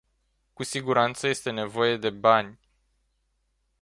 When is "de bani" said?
1.97-2.59